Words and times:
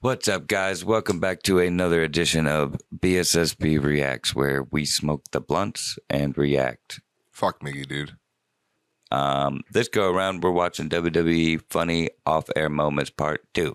What's 0.00 0.28
up, 0.28 0.46
guys? 0.46 0.84
Welcome 0.84 1.18
back 1.18 1.42
to 1.42 1.58
another 1.58 2.04
edition 2.04 2.46
of 2.46 2.76
BSSB 2.96 3.82
Reacts, 3.82 4.32
where 4.32 4.62
we 4.62 4.84
smoke 4.84 5.24
the 5.32 5.40
blunts 5.40 5.98
and 6.08 6.38
react. 6.38 7.00
Fuck 7.32 7.58
Miggy, 7.62 7.84
dude. 7.84 8.16
Um, 9.10 9.64
this 9.72 9.88
go 9.88 10.08
around, 10.08 10.44
we're 10.44 10.52
watching 10.52 10.88
WWE 10.88 11.62
Funny 11.68 12.10
Off 12.24 12.48
Air 12.54 12.68
Moments 12.68 13.10
Part 13.10 13.40
2, 13.54 13.74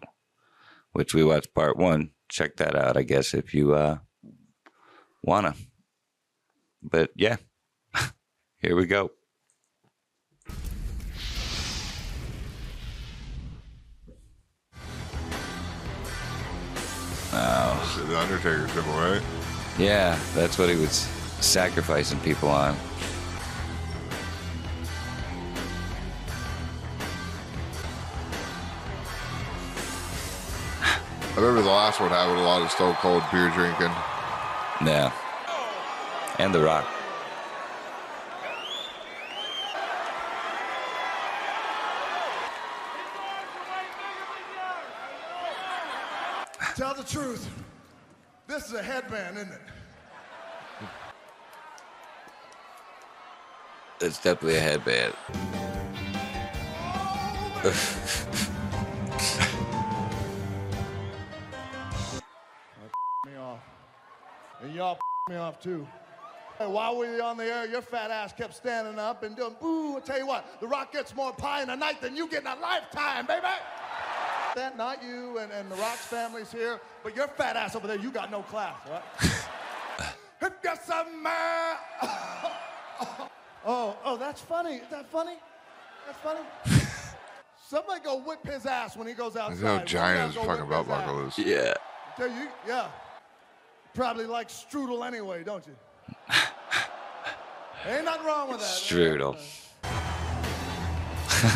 which 0.93 1.13
we 1.13 1.25
watched 1.25 1.53
Part 1.53 1.75
1. 1.75 2.11
Check 2.29 2.55
that 2.55 2.73
out, 2.73 2.95
I 2.95 3.03
guess, 3.03 3.33
if 3.33 3.53
you 3.53 3.73
uh, 3.73 3.97
wanna. 5.23 5.55
But 6.81 7.11
yeah, 7.17 7.35
here 8.59 8.77
we 8.77 8.85
go. 8.85 9.11
Shit, 17.95 18.07
The 18.07 18.19
Undertaker 18.19 18.67
symbol, 18.69 18.93
right? 18.93 19.21
Yeah, 19.77 20.17
that's 20.33 20.57
what 20.57 20.69
he 20.69 20.75
was 20.75 20.93
sacrificing 21.41 22.19
people 22.21 22.49
on. 22.49 22.75
I 30.81 31.35
remember 31.35 31.61
the 31.61 31.69
last 31.69 31.99
one 31.99 32.09
having 32.09 32.35
a 32.35 32.43
lot 32.43 32.61
of 32.61 32.71
Stone 32.71 32.93
Cold 32.95 33.23
beer 33.31 33.49
drinking. 33.49 33.91
Yeah. 34.85 35.11
And 36.39 36.53
The 36.53 36.61
Rock. 36.61 36.85
Tell 46.75 46.92
the 47.03 47.09
truth. 47.09 47.49
This 48.47 48.67
is 48.67 48.73
a 48.73 48.83
headband, 48.83 49.37
isn't 49.37 49.51
it? 49.51 49.61
It's 54.01 54.21
definitely 54.21 54.57
a 54.57 54.59
headband. 54.59 55.13
Me 63.25 63.37
off. 63.37 63.59
And 64.61 64.73
y'all 64.73 64.97
me 65.29 65.37
off 65.37 65.61
too. 65.61 65.87
Hey, 66.59 66.67
while 66.67 66.97
we 66.97 67.07
were 67.07 67.23
on 67.23 67.37
the 67.37 67.45
air, 67.45 67.67
your 67.67 67.81
fat 67.81 68.11
ass 68.11 68.33
kept 68.33 68.53
standing 68.53 68.99
up 68.99 69.23
and 69.23 69.35
doing 69.35 69.55
boo. 69.59 69.97
I 69.97 69.99
tell 70.01 70.19
you 70.19 70.27
what, 70.27 70.59
The 70.59 70.67
Rock 70.67 70.91
gets 70.91 71.15
more 71.15 71.33
pie 71.33 71.63
in 71.63 71.69
a 71.69 71.75
night 71.75 72.01
than 72.01 72.15
you 72.15 72.27
get 72.27 72.41
in 72.41 72.47
a 72.47 72.55
lifetime, 72.55 73.25
baby. 73.25 73.47
That 74.55 74.77
not 74.77 75.03
you 75.03 75.39
and, 75.39 75.51
and 75.51 75.69
The 75.71 75.75
Rock's 75.75 76.05
family's 76.05 76.51
here, 76.51 76.79
but 77.03 77.15
your 77.15 77.27
fat 77.27 77.55
ass 77.55 77.75
over 77.75 77.87
there, 77.87 77.97
you 77.97 78.11
got 78.11 78.29
no 78.29 78.41
class, 78.43 78.75
right? 78.89 79.03
Hip 80.39 80.61
get 80.61 80.85
some 80.85 81.23
man. 81.23 81.75
oh, 83.65 83.95
oh, 84.03 84.17
that's 84.17 84.41
funny. 84.41 84.75
Is 84.75 84.89
that 84.91 85.09
funny? 85.09 85.37
That's 86.05 86.19
funny. 86.19 86.41
Somebody 87.67 88.01
go 88.01 88.19
whip 88.19 88.45
his 88.45 88.65
ass 88.65 88.95
when 88.95 89.07
he 89.07 89.13
goes 89.13 89.35
outside. 89.35 89.51
That's 89.51 89.61
how 89.61 89.69
One 89.69 89.79
guy 89.79 89.85
giant 89.85 90.33
his 90.35 90.45
fucking 90.45 90.69
belt 90.69 90.87
buckle 90.87 91.25
is. 91.27 91.39
Yeah. 91.39 91.73
Tell 92.17 92.27
you, 92.27 92.47
yeah. 92.67 92.87
Probably 93.95 94.25
like 94.25 94.49
strudel 94.49 95.07
anyway, 95.07 95.43
don't 95.43 95.65
you? 95.65 95.75
Ain't 97.87 98.05
nothing 98.05 98.25
wrong 98.25 98.49
with 98.49 98.59
that. 98.59 98.67
Strudel. 98.67 99.37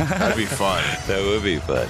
That'd 0.09 0.37
be 0.37 0.45
fun. 0.45 0.83
That 1.07 1.23
would 1.23 1.43
be 1.43 1.57
fun. 1.57 1.87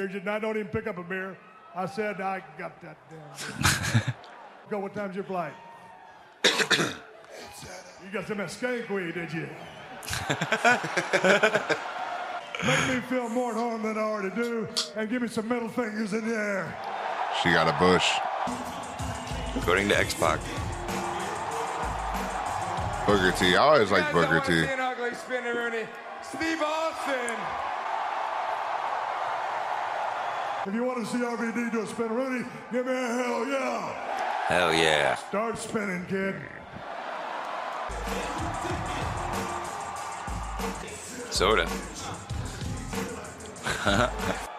And 0.00 0.30
I 0.30 0.38
don't 0.38 0.56
even 0.56 0.68
pick 0.68 0.86
up 0.86 0.98
a 0.98 1.02
beer. 1.02 1.36
I 1.74 1.86
said 1.86 2.20
I 2.20 2.40
got 2.56 2.80
that 2.82 2.96
damn 3.10 4.00
beer. 4.00 4.14
Go, 4.70 4.78
what 4.78 4.94
time's 4.94 5.16
your 5.16 5.24
flight? 5.24 5.54
you 6.44 6.52
got 8.12 8.28
some 8.28 8.38
of 8.38 8.60
that 8.60 8.90
weed, 8.90 9.14
did 9.14 9.32
you? 9.32 9.48
Make 12.66 12.88
me 12.88 13.00
feel 13.08 13.28
more 13.28 13.50
at 13.52 13.56
home 13.56 13.82
than 13.82 13.98
I 13.98 14.02
already 14.02 14.34
do, 14.34 14.66
and 14.96 15.08
give 15.10 15.22
me 15.22 15.28
some 15.28 15.48
middle 15.48 15.68
fingers 15.68 16.12
in 16.12 16.28
the 16.28 16.36
air. 16.36 16.76
She 17.42 17.52
got 17.52 17.66
a 17.68 17.76
bush. 17.78 18.08
According 19.56 19.88
to 19.88 19.98
X 19.98 20.14
Pac. 20.14 20.38
Booker 23.06 23.32
T. 23.36 23.56
I 23.56 23.58
always 23.58 23.90
like 23.90 24.12
Booker 24.12 24.40
T. 24.46 24.64
Ugly 24.64 25.10
spinneroonie. 25.10 25.88
Steve 26.22 26.62
Austin. 26.62 27.36
If 30.68 30.74
you 30.74 30.84
want 30.84 30.98
to 30.98 31.06
see 31.10 31.16
RVD 31.16 31.72
do 31.72 31.80
a 31.80 31.86
spinneroonie, 31.86 32.46
give 32.70 32.84
me 32.84 32.92
a 32.92 33.06
hell 33.06 33.46
yeah. 33.46 33.88
Hell 34.48 34.74
yeah. 34.74 35.14
Start 35.14 35.56
spinning, 35.56 36.04
kid. 36.04 36.34
Sorta. 41.30 41.66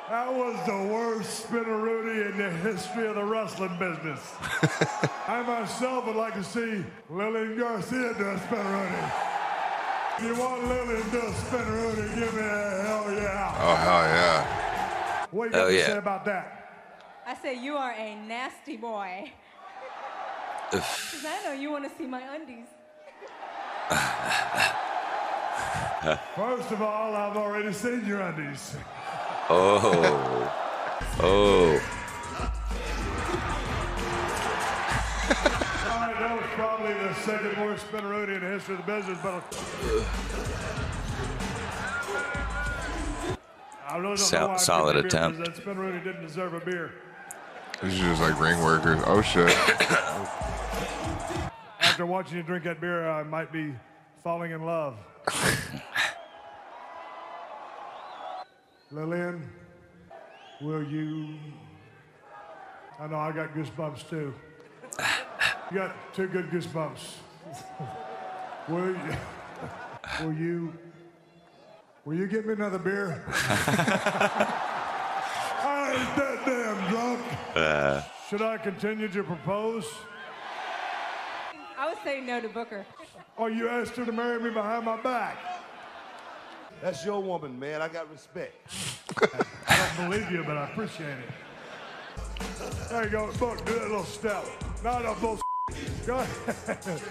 That 0.09 0.33
was 0.33 0.57
the 0.65 0.91
worst 0.91 1.47
spinneroonie 1.47 2.31
in 2.31 2.37
the 2.39 2.49
history 2.49 3.05
of 3.05 3.13
the 3.13 3.23
wrestling 3.23 3.77
business. 3.77 4.19
I 5.27 5.43
myself 5.45 6.07
would 6.07 6.15
like 6.15 6.33
to 6.33 6.43
see 6.43 6.83
Lillian 7.11 7.55
Garcia 7.59 8.15
do 8.15 8.29
a 8.29 8.37
spinneroonie. 8.37 9.11
If 10.17 10.23
you 10.25 10.35
want 10.35 10.67
Lillian 10.67 11.03
to 11.03 11.11
do 11.11 11.19
a 11.19 11.31
spinneroonie, 11.31 12.15
give 12.15 12.33
me 12.33 12.41
a 12.41 12.81
hell 12.81 13.13
yeah. 13.13 13.55
Oh, 13.61 13.75
hell 13.75 14.01
yeah. 14.01 14.18
What 15.31 15.45
you 15.45 15.51
got 15.51 15.57
Hell 15.59 15.67
to 15.67 15.75
yeah. 15.75 15.85
say 15.85 15.97
about 15.97 16.25
that? 16.25 16.55
I 17.25 17.35
say 17.35 17.61
you 17.63 17.75
are 17.75 17.91
a 17.91 18.15
nasty 18.15 18.77
boy. 18.77 19.31
Because 20.71 21.25
I 21.25 21.41
know 21.45 21.53
you 21.53 21.71
want 21.71 21.83
to 21.89 21.97
see 21.97 22.05
my 22.07 22.21
undies. 22.21 22.67
First 26.35 26.71
of 26.71 26.81
all, 26.81 27.15
I've 27.15 27.37
already 27.37 27.73
seen 27.73 28.05
your 28.05 28.21
undies. 28.21 28.75
Oh. 29.49 30.51
Oh. 31.21 31.81
All 35.85 35.99
right, 35.99 36.15
that 36.19 36.35
was 36.35 36.49
probably 36.55 36.93
the 36.93 37.13
second 37.15 37.63
worst 37.63 37.85
spinneroonie 37.91 38.35
in 38.35 38.41
the 38.41 38.49
history 38.49 38.75
of 38.75 38.85
the 38.85 38.91
business, 38.91 39.19
but 39.21 39.43
I 43.89 43.97
really 43.97 44.15
don't 44.15 44.17
Sol- 44.17 44.41
know 44.41 44.47
why 44.49 44.53
I 44.53 44.57
solid 44.57 44.95
attempt. 44.97 45.37
the 45.37 45.43
beer, 45.43 45.51
attempt. 45.51 45.65
'cause 45.65 45.65
That 45.65 46.03
didn't 46.03 46.21
deserve 46.21 46.53
a 46.53 46.59
beer. 46.59 46.91
This 47.81 47.93
is 47.93 47.99
just 47.99 48.21
like 48.21 48.39
ring 48.39 48.61
workers. 48.63 49.01
Oh, 49.05 49.21
shit. 49.21 49.49
After 51.81 52.05
watching 52.05 52.37
you 52.37 52.43
drink 52.43 52.63
that 52.65 52.79
beer, 52.79 53.09
I 53.09 53.23
might 53.23 53.51
be 53.51 53.73
falling 54.23 54.51
in 54.51 54.63
love. 54.65 54.95
Lillian, 58.91 59.47
will 60.61 60.83
you? 60.83 61.35
I 62.99 63.07
know 63.07 63.17
I 63.17 63.31
got 63.31 63.53
goosebumps 63.53 64.09
too. 64.09 64.33
You 65.71 65.77
got 65.77 65.95
two 66.13 66.27
good 66.27 66.49
goosebumps. 66.49 67.15
will 68.67 68.87
you? 68.89 68.99
Will 70.25 70.33
you? 70.33 70.73
Will 72.05 72.15
you 72.15 72.27
get 72.27 72.45
me 72.45 72.53
another 72.53 72.79
beer? 72.79 73.23
I 75.61 75.93
ain't 75.95 76.15
that 76.15 76.45
damn 76.45 76.89
drunk. 76.89 77.21
Uh. 77.55 78.01
Should 78.29 78.41
I 78.41 78.57
continue 78.57 79.07
to 79.09 79.23
propose? 79.23 79.85
I 81.77 81.87
would 81.89 81.97
say 82.03 82.21
no 82.21 82.39
to 82.41 82.49
Booker. 82.49 82.85
Or 83.37 83.49
you 83.49 83.69
asked 83.69 83.95
her 83.95 84.05
to 84.05 84.11
marry 84.11 84.41
me 84.41 84.49
behind 84.49 84.85
my 84.85 85.01
back? 85.01 85.37
That's 86.81 87.05
your 87.05 87.21
woman, 87.21 87.59
man. 87.59 87.81
I 87.81 87.87
got 87.89 88.09
respect. 88.11 88.55
I 89.67 89.93
don't 89.97 90.09
believe 90.09 90.31
you, 90.31 90.43
but 90.43 90.57
I 90.57 90.69
appreciate 90.69 91.09
it. 91.09 91.29
There 92.89 93.03
you 93.03 93.09
go. 93.09 93.25
Look, 93.39 93.65
do 93.65 93.73
that 93.73 93.89
little 93.89 94.03
step. 94.03 94.45
No, 94.83 94.99
no, 94.99 95.15
bull. 95.15 95.39
Go 96.05 96.19
ahead. 96.19 97.01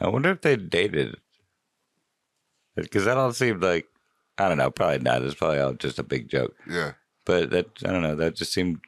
I 0.00 0.08
wonder 0.08 0.30
if 0.30 0.40
they 0.40 0.56
dated. 0.56 1.16
Because 2.74 3.04
that 3.04 3.16
all 3.16 3.32
seemed 3.32 3.62
like, 3.62 3.86
I 4.38 4.48
don't 4.48 4.58
know, 4.58 4.70
probably 4.70 4.98
not. 4.98 5.22
It's 5.22 5.34
probably 5.34 5.58
all 5.58 5.74
just 5.74 5.98
a 5.98 6.02
big 6.02 6.28
joke. 6.28 6.56
Yeah. 6.68 6.92
But 7.24 7.50
that, 7.50 7.66
I 7.84 7.92
don't 7.92 8.02
know, 8.02 8.16
that 8.16 8.34
just 8.34 8.52
seemed 8.52 8.80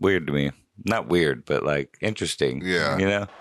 weird 0.00 0.26
to 0.26 0.32
me. 0.32 0.50
Not 0.84 1.08
weird, 1.08 1.44
but 1.44 1.62
like 1.64 1.96
interesting. 2.00 2.60
Yeah. 2.64 2.98
You 2.98 3.06
know? 3.06 3.26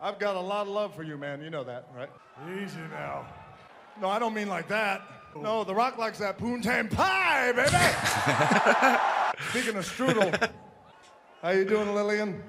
I've 0.00 0.18
got 0.18 0.34
a 0.34 0.40
lot 0.40 0.62
of 0.62 0.72
love 0.72 0.96
for 0.96 1.04
you, 1.04 1.16
man. 1.16 1.40
You 1.40 1.50
know 1.50 1.62
that, 1.62 1.86
right? 1.94 2.10
Easy 2.60 2.80
now. 2.90 3.24
No, 4.00 4.08
I 4.08 4.18
don't 4.18 4.34
mean 4.34 4.48
like 4.48 4.66
that. 4.68 5.02
No, 5.40 5.64
The 5.64 5.74
Rock 5.74 5.98
likes 5.98 6.18
that 6.18 6.38
poontang 6.38 6.90
pie, 6.90 7.52
baby. 7.52 7.70
Speaking 9.50 9.76
of 9.78 9.84
strudel, 9.84 10.50
how 11.40 11.50
you 11.50 11.64
doing, 11.64 11.94
Lillian? 11.94 12.42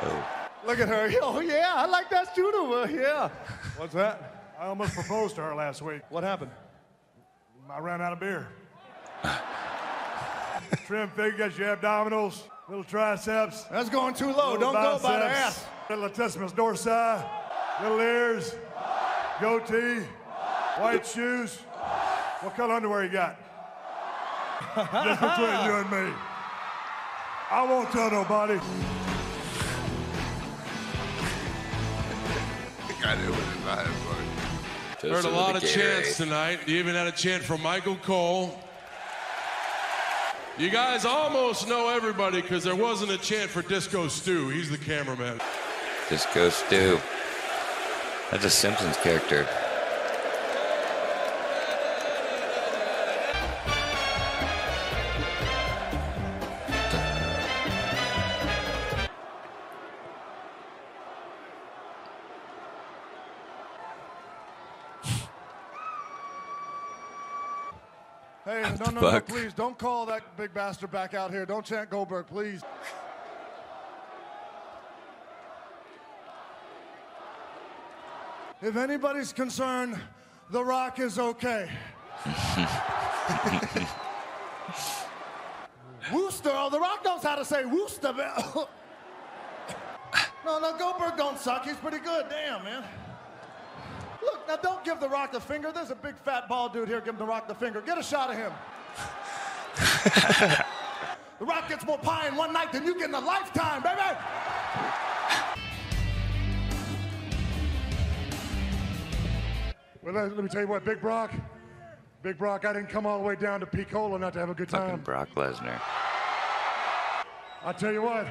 Oh. 0.00 0.28
Look 0.66 0.78
at 0.78 0.88
her. 0.88 1.10
Oh 1.22 1.40
yeah, 1.40 1.72
I 1.76 1.86
like 1.86 2.08
that 2.10 2.34
strudel. 2.34 2.84
Uh, 2.84 2.88
yeah. 2.88 3.28
What's 3.76 3.94
that? 3.94 4.54
I 4.58 4.66
almost 4.66 4.94
proposed 4.94 5.34
to 5.36 5.42
her 5.42 5.54
last 5.54 5.82
week. 5.82 6.02
What 6.08 6.22
happened? 6.24 6.50
I 7.70 7.78
ran 7.80 8.00
out 8.00 8.12
of 8.12 8.20
beer. 8.20 8.48
Trim 10.86 11.08
figures, 11.10 11.58
your 11.58 11.76
abdominals, 11.76 12.42
little 12.68 12.84
triceps. 12.84 13.64
That's 13.64 13.88
going 13.88 14.14
too 14.14 14.32
low. 14.32 14.56
Don't 14.56 14.74
go 14.74 14.98
by 15.02 15.18
the 15.18 15.24
ass. 15.24 15.64
Little 15.90 16.08
latissimus 16.08 16.52
dorsi, 16.52 17.28
little 17.82 18.00
ears, 18.00 18.54
goatee, 19.40 20.04
white 20.78 21.06
shoes. 21.06 21.56
What 22.40 22.54
color 22.56 22.74
underwear 22.74 23.04
you 23.04 23.10
got? 23.10 23.36
Just 24.74 25.20
between 25.20 25.64
you 25.64 25.74
and 25.74 25.90
me. 25.90 26.12
I 27.50 27.66
won't 27.68 27.90
tell 27.90 28.10
nobody. 28.10 28.60
I 33.06 33.16
knew 33.16 33.24
it 33.24 33.30
was 33.30 33.64
not 33.64 33.86
funny. 33.86 35.10
Heard 35.10 35.24
a 35.26 35.28
lot 35.28 35.56
of 35.56 35.62
chants 35.62 36.16
tonight. 36.16 36.60
You 36.66 36.78
even 36.78 36.94
had 36.94 37.06
a 37.06 37.12
chant 37.12 37.42
from 37.42 37.60
Michael 37.62 37.96
Cole. 37.96 38.58
You 40.56 40.70
guys 40.70 41.04
almost 41.04 41.68
know 41.68 41.88
everybody 41.90 42.40
because 42.40 42.64
there 42.64 42.76
wasn't 42.76 43.10
a 43.10 43.18
chant 43.18 43.50
for 43.50 43.60
Disco 43.62 44.08
Stew. 44.08 44.48
He's 44.48 44.70
the 44.70 44.78
cameraman. 44.78 45.40
Disco 46.08 46.48
Stew. 46.48 46.98
That's 48.30 48.44
a 48.44 48.50
Simpsons 48.50 48.96
character. 48.96 49.46
Hey, 68.54 68.62
no, 68.78 68.90
no, 68.92 69.00
no, 69.00 69.20
please 69.20 69.52
don't 69.52 69.76
call 69.76 70.06
that 70.06 70.36
big 70.36 70.54
bastard 70.54 70.92
back 70.92 71.12
out 71.12 71.32
here. 71.32 71.44
Don't 71.44 71.66
chant 71.66 71.90
Goldberg, 71.90 72.28
please. 72.28 72.62
If 78.62 78.76
anybody's 78.76 79.32
concerned, 79.32 80.00
The 80.50 80.64
Rock 80.64 81.00
is 81.00 81.18
okay. 81.18 81.68
Worcester, 86.12 86.52
oh, 86.52 86.70
The 86.70 86.78
Rock 86.78 87.04
knows 87.04 87.24
how 87.24 87.34
to 87.34 87.44
say 87.44 87.64
Worcester. 87.64 88.12
no, 90.44 90.60
no, 90.60 90.76
Goldberg 90.78 91.16
don't 91.16 91.40
suck. 91.40 91.64
He's 91.64 91.74
pretty 91.74 91.98
good. 91.98 92.26
Damn, 92.30 92.62
man. 92.62 92.84
Look, 94.24 94.48
now 94.48 94.56
don't 94.56 94.84
give 94.84 95.00
The 95.00 95.08
Rock 95.08 95.32
the 95.32 95.40
finger. 95.40 95.72
There's 95.72 95.90
a 95.90 95.94
big 95.94 96.16
fat 96.16 96.48
bald 96.48 96.72
dude 96.72 96.88
here 96.88 97.00
giving 97.00 97.18
The 97.18 97.26
Rock 97.26 97.48
the 97.48 97.54
finger. 97.54 97.80
Get 97.80 97.98
a 97.98 98.02
shot 98.02 98.30
of 98.30 98.36
him. 98.36 98.52
the 101.38 101.44
Rock 101.44 101.68
gets 101.68 101.84
more 101.84 101.98
pie 101.98 102.28
in 102.28 102.36
one 102.36 102.52
night 102.52 102.72
than 102.72 102.84
you 102.84 102.94
get 102.98 103.08
in 103.08 103.14
a 103.14 103.20
lifetime, 103.20 103.82
baby. 103.82 104.00
Well, 110.02 110.14
let, 110.14 110.34
let 110.34 110.44
me 110.44 110.50
tell 110.50 110.60
you 110.60 110.68
what, 110.68 110.84
Big 110.84 111.00
Brock. 111.00 111.32
Big 112.22 112.38
Brock, 112.38 112.64
I 112.64 112.72
didn't 112.72 112.88
come 112.88 113.06
all 113.06 113.18
the 113.18 113.24
way 113.24 113.36
down 113.36 113.60
to 113.60 113.66
Picola 113.66 114.20
not 114.20 114.32
to 114.34 114.38
have 114.38 114.50
a 114.50 114.54
good 114.54 114.68
time. 114.68 114.82
Fucking 114.82 114.96
time. 114.96 115.04
Brock 115.04 115.28
Lesnar. 115.34 115.80
I 117.64 117.72
tell 117.72 117.92
you 117.92 118.02
what, 118.02 118.26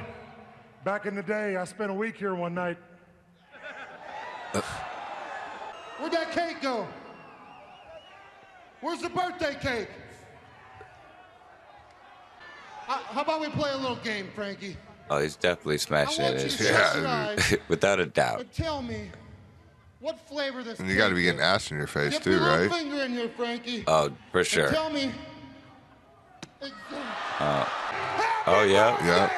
back 0.83 1.07
in 1.07 1.15
the 1.15 1.23
day, 1.23 1.55
I 1.55 1.65
spent 1.65 1.89
a 1.89 1.93
week 1.93 2.17
here 2.17 2.35
one 2.35 2.53
night. 2.53 2.77
Uh, 4.53 4.61
Where'd 6.03 6.11
that 6.15 6.33
cake 6.33 6.59
go? 6.61 6.85
Where's 8.81 8.99
the 8.99 9.07
birthday 9.07 9.55
cake? 9.61 9.87
How, 12.85 12.97
how 12.97 13.21
about 13.21 13.39
we 13.39 13.47
play 13.47 13.71
a 13.71 13.77
little 13.77 13.95
game, 13.95 14.27
Frankie? 14.35 14.75
Oh, 15.09 15.19
he's 15.21 15.37
definitely 15.37 15.77
smashing 15.77 16.25
I 16.25 16.27
it. 16.27 16.31
want 16.31 16.43
you 16.43 16.49
to 16.49 16.57
his 16.57 16.67
shut 16.67 16.85
face. 16.91 16.95
your 16.97 17.07
eyes 17.07 17.55
Without 17.69 18.01
a 18.01 18.05
doubt. 18.05 18.41
and 18.41 18.51
tell 18.51 18.81
me 18.81 19.11
what 20.01 20.19
flavor 20.27 20.61
this 20.61 20.77
And 20.81 20.89
you 20.89 20.97
got 20.97 21.07
to 21.07 21.15
be 21.15 21.23
getting 21.23 21.39
is. 21.39 21.45
ass 21.45 21.71
in 21.71 21.77
your 21.77 21.87
face 21.87 22.15
Dip 22.15 22.23
too, 22.23 22.31
your 22.31 22.39
little 22.41 22.57
right? 22.67 22.69
finger 22.73 22.97
in 22.97 23.13
here, 23.13 23.29
Frankie. 23.29 23.85
Oh, 23.87 24.11
for 24.33 24.39
and 24.39 24.47
sure. 24.47 24.69
tell 24.71 24.89
me. 24.89 25.09
Oh, 27.39 28.67
yeah. 28.69 28.97
Yeah. 29.05 29.31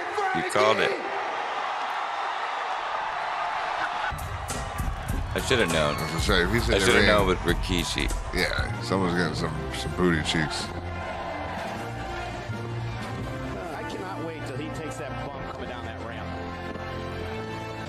You 0.44 0.50
called 0.50 0.78
it. 0.80 0.90
I 5.36 5.42
should 5.42 5.60
have 5.60 5.72
known. 5.74 5.96
I 5.96 6.02
was 6.02 6.12
gonna 6.12 6.22
say 6.22 6.44
if 6.44 6.52
he's 6.52 6.70
in 6.70 6.76
I 6.76 6.80
should 6.80 6.96
have 6.96 7.06
known 7.06 7.28
with 7.28 7.38
Rikishi. 7.40 8.10
yeah, 8.34 8.82
someone's 8.82 9.16
getting 9.18 9.36
some 9.36 9.54
some 9.78 9.92
booty 9.98 10.22
cheeks. 10.24 10.64
I 13.74 13.84
cannot 13.90 14.26
wait 14.26 14.46
till 14.48 14.56
he 14.58 14.70
takes 14.70 14.96
that 14.98 15.12
bump 15.28 15.44
coming 15.54 15.70
down 15.70 15.84
that 15.86 16.00
ramp. 16.08 16.26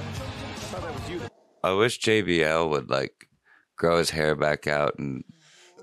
I 0.09 0.55
thought 0.59 0.83
that 0.83 0.93
was 0.93 1.09
you. 1.11 1.21
I 1.63 1.73
wish 1.73 2.01
JBL 2.01 2.69
would 2.71 2.91
like 2.91 3.29
grow 3.77 3.99
his 3.99 4.11
hair 4.11 4.35
back 4.35 4.67
out 4.67 4.99
and 4.99 5.23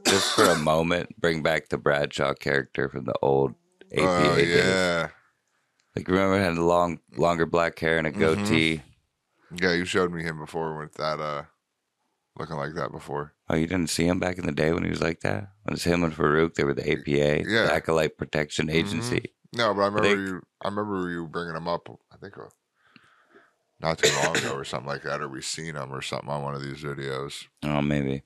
just 0.05 0.35
for 0.35 0.43
a 0.43 0.57
moment 0.57 1.17
bring 1.21 1.41
back 1.43 1.69
the 1.69 1.77
Bradshaw 1.77 2.33
character 2.33 2.89
from 2.89 3.05
the 3.05 3.13
old 3.21 3.53
APA 3.93 4.03
Oh 4.05 4.35
days. 4.35 4.55
yeah, 4.57 5.07
Like 5.95 6.07
remember 6.09 6.37
he 6.39 6.43
had 6.43 6.55
the 6.55 6.61
long, 6.61 6.99
longer 7.15 7.45
black 7.45 7.79
hair 7.79 7.97
and 7.99 8.07
a 8.07 8.11
goatee. 8.11 8.81
yeah. 9.55 9.71
You 9.73 9.85
showed 9.85 10.11
me 10.11 10.23
him 10.23 10.39
before 10.39 10.77
with 10.77 10.95
that 10.95 11.19
uh, 11.21 11.43
looking 12.37 12.55
like 12.57 12.73
that 12.75 12.91
before. 12.91 13.33
Oh, 13.49 13.55
you 13.55 13.67
didn't 13.67 13.89
see 13.89 14.05
him 14.07 14.19
back 14.19 14.37
in 14.37 14.45
the 14.45 14.51
day 14.51 14.71
when 14.73 14.83
he 14.83 14.89
was 14.89 15.01
like 15.01 15.21
that? 15.21 15.49
When 15.63 15.69
it 15.69 15.71
was 15.73 15.83
him 15.83 16.03
and 16.03 16.13
Faarooq, 16.13 16.55
they 16.55 16.63
were 16.63 16.73
the 16.73 16.89
APA, 16.91 17.43
Yeah. 17.49 17.65
the 17.65 17.73
Acolyte 17.73 18.17
Protection 18.17 18.69
Agency. 18.69 19.33
No, 19.55 19.73
but 19.73 19.81
I 19.81 19.85
remember 19.85 20.01
think- 20.03 20.17
you. 20.17 20.41
I 20.61 20.67
remember 20.69 21.09
you 21.11 21.27
bringing 21.27 21.55
him 21.55 21.67
up. 21.67 21.87
I 22.11 22.17
think 22.17 22.37
uh, 22.37 22.45
not 23.79 23.97
too 23.99 24.11
long 24.23 24.35
ago 24.37 24.53
or 24.53 24.63
something 24.63 24.87
like 24.87 25.03
that, 25.03 25.21
or 25.21 25.27
we 25.27 25.41
seen 25.41 25.75
him 25.75 25.93
or 25.93 26.01
something 26.01 26.29
on 26.29 26.41
one 26.41 26.55
of 26.55 26.61
these 26.63 26.81
videos. 26.81 27.45
Oh, 27.63 27.81
maybe. 27.81 28.23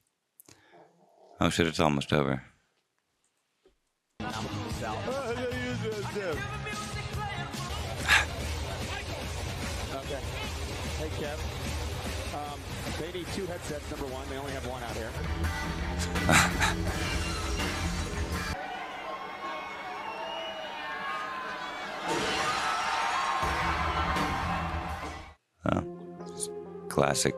Oh 1.41 1.49
shit, 1.49 1.67
it's 1.67 1.79
almost 1.79 2.13
over. 2.13 2.43
They 12.99 13.11
need 13.11 13.27
two 13.33 13.45
headsets, 13.45 13.89
number 13.91 14.07
one. 14.07 14.27
They 14.29 14.37
only 14.37 14.51
have 14.51 14.65
one 14.67 14.81
out 14.83 14.95
here. 14.95 15.09
Oh. 25.71 25.83
Classic 26.89 27.35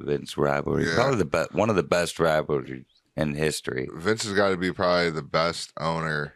Vince 0.00 0.36
rivalry. 0.36 0.86
Yeah. 0.86 0.94
Probably 0.94 1.16
the 1.18 1.24
best, 1.24 1.54
one 1.54 1.70
of 1.70 1.76
the 1.76 1.82
best 1.82 2.18
rivalries 2.18 2.84
in 3.16 3.34
history. 3.34 3.88
Vince 3.94 4.24
has 4.24 4.32
got 4.34 4.50
to 4.50 4.56
be 4.56 4.72
probably 4.72 5.10
the 5.10 5.22
best 5.22 5.72
owner 5.78 6.34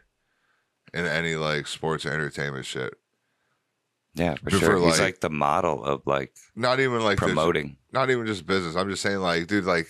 in 0.92 1.06
any 1.06 1.34
like 1.36 1.66
sports 1.66 2.06
entertainment 2.06 2.66
shit. 2.66 2.94
Yeah, 4.14 4.36
for 4.36 4.50
For, 4.50 4.58
sure. 4.58 4.76
He's 4.78 4.92
like- 4.92 5.00
like 5.00 5.20
the 5.20 5.30
model 5.30 5.84
of 5.84 6.02
like 6.06 6.34
Not 6.54 6.80
even 6.80 7.00
like 7.02 7.18
this- 7.18 7.26
promoting. 7.26 7.76
Not 7.94 8.10
even 8.10 8.26
just 8.26 8.44
business. 8.46 8.76
I'm 8.76 8.90
just 8.90 9.02
saying, 9.02 9.18
like, 9.18 9.46
dude, 9.46 9.64
like, 9.64 9.86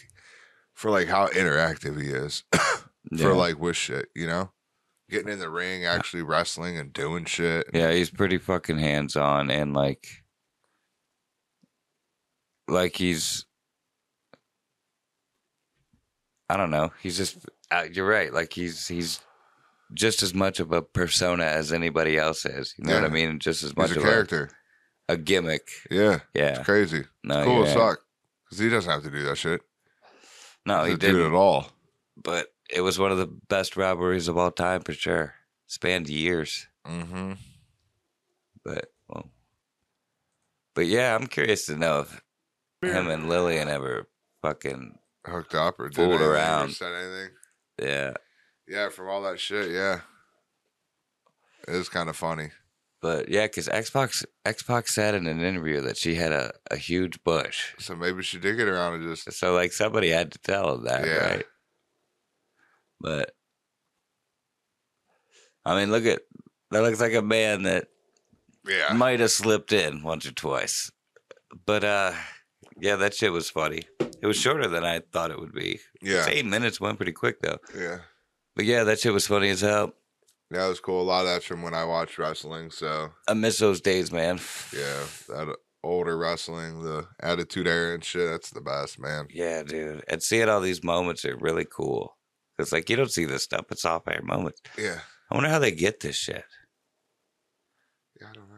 for 0.75 0.91
like 0.91 1.09
how 1.09 1.27
interactive 1.29 2.01
he 2.01 2.09
is 2.09 2.45
Yeah. 3.11 3.23
for 3.23 3.35
like 3.35 3.59
with 3.59 3.77
shit, 3.77 4.07
you 4.15 4.27
know, 4.27 4.51
getting 5.11 5.29
in 5.33 5.39
the 5.39 5.51
ring, 5.51 5.85
actually 5.87 6.23
wrestling 6.23 6.79
and 6.79 6.93
doing 6.93 7.25
shit. 7.25 7.67
Yeah, 7.75 7.93
he's 7.93 8.11
pretty 8.11 8.39
fucking 8.39 8.79
hands 8.79 9.15
on 9.17 9.51
and 9.51 9.75
like 9.75 10.07
like 12.69 12.97
he's 12.97 13.45
I 16.49 16.57
don't 16.57 16.71
know. 16.71 16.93
He's 17.03 17.17
just 17.17 17.39
uh, 17.71 17.85
you're 17.93 18.09
right. 18.09 18.33
Like 18.33 18.53
he's 18.53 18.87
he's 18.87 19.21
just 19.95 20.23
as 20.23 20.35
much 20.35 20.61
of 20.61 20.73
a 20.73 20.83
persona 20.83 21.45
as 21.45 21.73
anybody 21.73 22.19
else 22.19 22.45
is. 22.45 22.75
You 22.79 22.85
know 22.85 22.95
what 22.95 23.05
I 23.05 23.09
mean? 23.13 23.39
Just 23.39 23.63
as 23.63 23.77
much 23.77 23.89
He's 23.89 23.97
a 23.99 24.01
of 24.01 24.07
character. 24.07 24.51
a, 24.51 24.64
a 25.09 25.17
gimmick. 25.17 25.69
Yeah, 25.91 26.21
Yeah. 26.35 26.57
it's 26.59 26.65
crazy. 26.65 27.05
No, 27.23 27.45
cool 27.45 27.55
you're 27.59 27.67
as 27.67 27.75
right. 27.77 27.81
fuck 27.91 27.99
because 28.45 28.59
he 28.59 28.69
doesn't 28.69 28.91
have 28.91 29.03
to 29.03 29.11
do 29.11 29.23
that 29.25 29.37
shit. 29.37 29.61
No, 30.67 30.85
he 30.85 30.95
Doesn't 30.95 31.01
do 31.01 31.07
it 31.07 31.13
didn't. 31.13 31.35
at 31.35 31.37
all. 31.37 31.67
But 32.17 32.53
it 32.71 32.81
was 32.81 32.99
one 32.99 33.13
of 33.13 33.19
the 33.19 33.27
best 33.27 33.77
rivalries 33.77 34.29
of 34.29 34.39
all 34.39 34.51
time 34.51 34.81
for 34.83 34.93
sure. 34.95 35.35
Spanned 35.67 36.09
years. 36.09 36.67
Mm-hmm. 36.87 37.33
But 38.65 38.91
well, 39.09 39.29
but 40.75 40.87
yeah, 40.87 41.15
I'm 41.15 41.27
curious 41.27 41.67
to 41.67 41.77
know 41.77 42.01
if 42.01 42.23
him 42.83 43.09
and 43.09 43.29
Lillian 43.29 43.69
ever 43.69 44.09
fucking 44.43 44.99
Hooked 45.27 45.55
up 45.55 45.81
or 45.81 45.89
did 45.89 45.97
Fooled 45.97 46.11
anything 46.13 46.27
or 46.27 46.33
around. 46.33 46.71
said 46.73 46.93
anything. 46.95 47.31
yeah. 47.81 48.13
Yeah, 48.69 48.89
from 48.91 49.09
all 49.09 49.23
that 49.23 49.39
shit. 49.41 49.71
Yeah, 49.71 50.01
It 51.69 51.75
is 51.75 51.89
kind 51.91 52.09
of 52.09 52.17
funny. 52.17 52.51
But 53.05 53.29
yeah, 53.29 53.45
because 53.45 53.69
X 53.69 53.91
Pac 53.91 54.13
Xbox 54.47 54.89
said 54.89 55.15
in 55.15 55.27
an 55.27 55.43
interview 55.43 55.83
that 55.83 55.99
she 55.99 56.15
had 56.15 56.33
a, 56.33 56.55
a 56.71 56.77
huge 56.79 57.23
bush. 57.23 57.75
So 57.79 57.95
maybe 57.95 58.23
she 58.23 58.39
did 58.39 58.57
get 58.57 58.67
around 58.67 58.95
and 58.95 59.15
just 59.15 59.31
So 59.39 59.53
like 59.53 59.75
somebody 59.75 60.09
had 60.09 60.33
to 60.33 60.39
tell 60.39 60.77
him 60.77 60.85
that, 60.85 61.07
Yeah. 61.07 61.27
right? 61.27 61.45
But 62.99 63.33
I 65.67 65.79
mean, 65.79 65.91
look 65.93 66.07
at 66.07 66.23
that 66.71 66.81
looks 66.81 66.99
like 66.99 67.13
a 67.13 67.21
man 67.21 67.65
that 67.65 67.89
yeah. 68.67 68.95
might 68.95 69.21
have 69.21 69.31
slipped 69.31 69.75
in 69.75 70.03
once 70.03 70.25
or 70.25 70.33
twice. 70.33 70.91
But 71.67 71.85
uh 71.85 72.15
yeah, 72.81 72.97
that 72.97 73.13
shit 73.13 73.33
was 73.35 73.51
funny. 73.51 73.83
It 74.23 74.27
was 74.27 74.39
shorter 74.39 74.67
than 74.67 74.83
I 74.83 75.01
thought 75.13 75.31
it 75.31 75.39
would 75.39 75.53
be. 75.53 75.79
Yeah. 76.01 76.21
It's 76.21 76.29
eight 76.29 76.47
minutes 76.47 76.81
went 76.81 76.97
pretty 76.97 77.13
quick 77.13 77.43
though. 77.43 77.59
Yeah. 77.79 77.99
But 78.57 78.65
yeah, 78.65 78.85
that 78.85 78.99
shit 79.01 79.13
was 79.13 79.27
funny 79.27 79.51
as 79.51 79.61
hell. 79.61 79.93
Yeah, 80.55 80.67
it 80.67 80.69
was 80.69 80.81
cool. 80.81 81.03
A 81.03 81.03
lot 81.03 81.23
of 81.23 81.27
that's 81.27 81.45
from 81.45 81.63
when 81.63 81.75
I 81.75 81.85
watched 81.85 82.17
wrestling. 82.17 82.71
So 82.71 83.11
I 83.27 83.35
miss 83.35 83.59
those 83.59 83.81
days, 83.81 84.13
man. 84.13 84.39
yeah, 84.73 85.03
that 85.29 85.57
older 85.83 86.17
wrestling, 86.17 86.83
the 86.83 87.09
attitude 87.21 87.67
era 87.67 87.95
and 87.95 88.05
shit. 88.05 88.31
That's 88.31 88.51
the 88.51 88.61
best, 88.61 89.01
man. 89.01 89.27
Yeah, 89.31 89.65
dude. 89.65 90.05
And 90.07 90.23
seeing 90.23 90.49
all 90.49 90.61
these 90.61 90.85
moments 90.85 91.25
are 91.25 91.37
really 91.37 91.65
cool. 91.65 92.17
It's 92.59 92.71
like 92.71 92.89
you 92.89 92.95
don't 92.95 93.11
see 93.11 93.25
this 93.25 93.43
stuff. 93.43 93.67
It's 93.71 93.85
off 93.85 94.07
air 94.07 94.23
moments. 94.23 94.61
Yeah. 94.79 95.01
I 95.31 95.35
wonder 95.35 95.51
how 95.51 95.59
they 95.59 95.73
get 95.73 96.01
this 96.01 96.17
shit. 96.17 96.45
Yeah, 98.21 98.29
I 98.31 98.33
don't 98.33 98.49
know. 98.49 98.55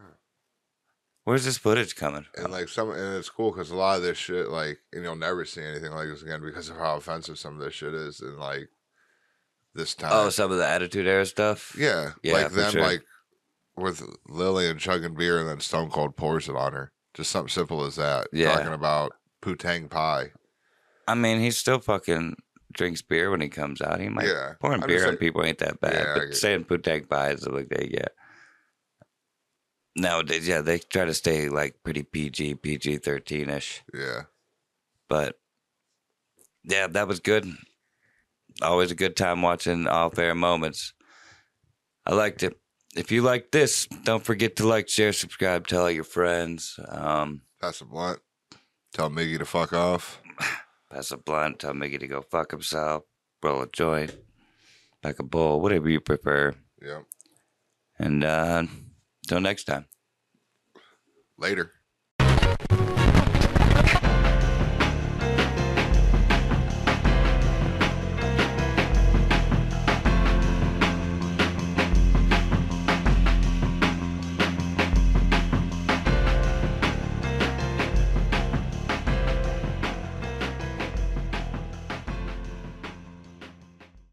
Where's 1.23 1.45
this 1.45 1.57
footage 1.57 1.95
coming 1.95 2.25
from? 2.31 2.45
And 2.45 2.53
like 2.53 2.69
some, 2.69 2.91
and 2.91 3.15
it's 3.15 3.29
cool 3.29 3.51
because 3.51 3.71
a 3.71 3.75
lot 3.75 3.97
of 3.97 4.03
this 4.03 4.17
shit, 4.17 4.49
like, 4.49 4.77
and 4.93 5.03
you'll 5.03 5.15
never 5.15 5.45
see 5.45 5.63
anything 5.63 5.91
like 5.91 6.07
this 6.07 6.21
again 6.21 6.41
because 6.41 6.69
of 6.69 6.77
how 6.77 6.95
offensive 6.95 7.39
some 7.39 7.55
of 7.55 7.65
this 7.65 7.73
shit 7.73 7.93
is. 7.93 8.21
And 8.21 8.37
like 8.37 8.69
this 9.77 9.95
oh, 9.99 10.01
time, 10.01 10.11
Oh, 10.13 10.29
some 10.29 10.51
of 10.51 10.57
the 10.57 10.67
Attitude 10.67 11.07
Era 11.07 11.25
stuff. 11.25 11.73
yeah, 11.77 12.11
Yeah, 12.23 12.33
like 12.33 12.51
them, 12.51 12.71
sure. 12.71 12.81
like 12.81 13.03
with 13.77 14.03
Lillian 14.27 14.77
chugging 14.77 15.13
beer, 15.15 15.39
and 15.39 15.47
then 15.47 15.59
Stone 15.61 15.91
Cold 15.91 16.17
pours 16.17 16.49
it 16.49 16.55
on 16.55 16.73
her. 16.73 16.91
Just 17.13 17.31
something 17.31 17.49
simple 17.49 17.85
as 17.85 17.95
that. 17.95 18.27
Yeah. 18.33 18.55
talking 18.55 18.73
about 18.73 19.13
putang 19.41 19.89
pie. 19.89 20.31
I 21.07 21.15
mean, 21.15 21.39
he 21.39 21.51
still 21.51 21.79
fucking 21.79 22.35
drinks 22.73 23.01
beer 23.01 23.31
when 23.31 23.41
he 23.41 23.49
comes 23.49 23.81
out. 23.81 23.99
He 24.01 24.09
might 24.09 24.27
Yeah. 24.27 24.53
pouring 24.59 24.81
I'm 24.83 24.87
beer 24.87 25.07
on 25.07 25.17
people 25.17 25.43
ain't 25.43 25.59
that 25.59 25.79
bad. 25.79 25.93
Yeah, 25.93 26.13
but 26.15 26.35
saying 26.35 26.65
putang 26.65 27.09
pie 27.09 27.31
is 27.31 27.43
a 27.43 27.49
like 27.51 27.69
that, 27.69 27.89
yeah. 27.91 28.07
Nowadays, 29.95 30.47
yeah, 30.47 30.61
they 30.61 30.77
try 30.77 31.05
to 31.05 31.13
stay 31.13 31.49
like 31.49 31.81
pretty 31.83 32.03
PG, 32.03 32.55
PG 32.55 32.97
thirteen 32.97 33.49
ish. 33.49 33.83
Yeah, 33.93 34.23
But 35.09 35.39
yeah, 36.63 36.85
that 36.87 37.07
was 37.07 37.19
good. 37.19 37.47
Always 38.61 38.91
a 38.91 38.95
good 38.95 39.15
time 39.15 39.41
watching 39.41 39.87
off 39.87 40.17
air 40.17 40.35
moments. 40.35 40.93
I 42.05 42.13
liked 42.13 42.43
it. 42.43 42.57
If 42.95 43.11
you 43.11 43.21
like 43.21 43.51
this, 43.51 43.85
don't 43.85 44.23
forget 44.23 44.55
to 44.55 44.67
like, 44.67 44.89
share, 44.89 45.13
subscribe, 45.13 45.67
tell 45.67 45.83
all 45.83 45.91
your 45.91 46.03
friends. 46.03 46.79
Um, 46.87 47.41
pass 47.61 47.81
a 47.81 47.85
blunt. 47.85 48.19
Tell 48.93 49.09
Miggy 49.09 49.37
to 49.37 49.45
fuck 49.45 49.73
off. 49.73 50.21
pass 50.91 51.11
a 51.11 51.17
blunt, 51.17 51.59
tell 51.59 51.73
Miggy 51.73 51.99
to 51.99 52.07
go 52.07 52.21
fuck 52.21 52.51
himself, 52.51 53.03
roll 53.43 53.61
a 53.61 53.67
joint, 53.67 54.15
like 55.03 55.19
a 55.19 55.23
bowl, 55.23 55.61
whatever 55.61 55.89
you 55.89 55.99
prefer. 55.99 56.55
Yep. 56.81 57.03
And 57.99 58.23
uh, 58.23 58.63
until 59.23 59.41
next 59.41 59.65
time. 59.65 59.85
Later. 61.37 61.71